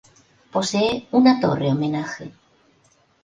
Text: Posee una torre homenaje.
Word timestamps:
Posee 0.53 1.07
una 1.11 1.39
torre 1.39 1.67
homenaje. 1.69 2.31